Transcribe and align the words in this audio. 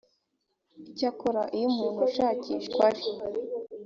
icyakora 0.89 1.41
iyo 1.55 1.65
umuntu 1.71 1.99
ushakishwa 2.09 2.81
ari 2.89 3.05